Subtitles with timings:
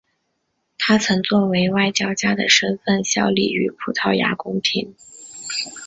[0.79, 4.95] 他曾作为外交家的身份效力于葡萄牙宫廷。